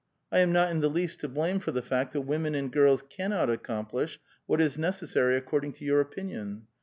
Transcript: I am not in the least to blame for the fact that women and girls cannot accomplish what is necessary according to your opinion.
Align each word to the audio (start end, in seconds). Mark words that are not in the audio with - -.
I 0.31 0.39
am 0.39 0.51
not 0.51 0.71
in 0.71 0.79
the 0.79 0.89
least 0.89 1.19
to 1.19 1.27
blame 1.29 1.59
for 1.59 1.69
the 1.71 1.83
fact 1.83 2.13
that 2.13 2.21
women 2.21 2.55
and 2.55 2.71
girls 2.71 3.03
cannot 3.07 3.51
accomplish 3.51 4.19
what 4.47 4.59
is 4.59 4.75
necessary 4.75 5.37
according 5.37 5.73
to 5.73 5.85
your 5.85 6.01
opinion. 6.01 6.65